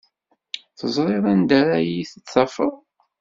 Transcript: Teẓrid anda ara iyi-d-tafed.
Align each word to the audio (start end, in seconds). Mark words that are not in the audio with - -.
Teẓrid 0.79 1.25
anda 1.31 1.55
ara 1.61 1.77
iyi-d-tafed. 1.81 2.73